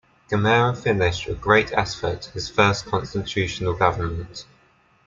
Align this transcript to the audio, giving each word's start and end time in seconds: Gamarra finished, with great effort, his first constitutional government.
Gamarra 0.31 0.75
finished, 0.75 1.27
with 1.27 1.39
great 1.39 1.71
effort, 1.73 2.25
his 2.33 2.49
first 2.49 2.87
constitutional 2.87 3.75
government. 3.75 4.47